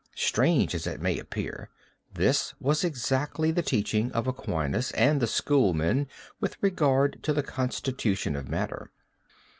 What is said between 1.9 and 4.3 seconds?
this was exactly the teaching of